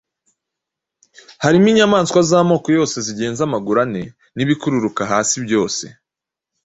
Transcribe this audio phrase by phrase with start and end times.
[1.43, 4.03] Harimo inyamaswa z’amoko yose zigenza amaguru ane,
[4.35, 5.83] n’ibikururuka hasi byose,